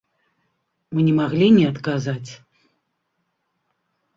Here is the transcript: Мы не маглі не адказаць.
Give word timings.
Мы 0.95 0.99
не 1.09 1.13
маглі 1.19 1.47
не 1.57 1.65
адказаць. 1.73 2.31